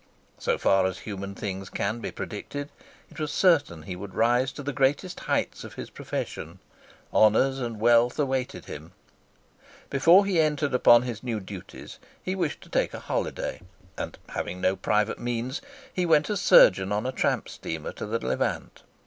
[0.39, 2.69] So far as human things can be predicted,
[3.11, 6.57] it was certain that he would rise to the greatest heights of his profession.
[7.13, 8.93] Honours and wealth awaited him.
[9.91, 13.61] Before he entered upon his new duties he wished to take a holiday,
[13.95, 15.61] and, having no private means,
[15.93, 18.81] he went as surgeon on a tramp steamer to the Levant.